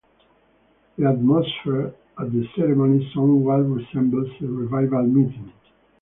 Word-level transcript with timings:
The 0.97 1.07
atmosphere 1.09 1.93
at 2.17 2.31
the 2.33 2.47
ceremony 2.55 3.07
somewhat 3.13 3.57
resembles 3.67 4.29
a 4.41 4.47
revival 4.47 5.03
meeting. 5.05 5.53